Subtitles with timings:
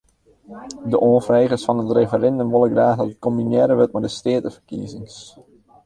[0.91, 5.15] De oanfregers fan it referindum wolle graach dat it kombinearre wurdt mei de steateferkiezings.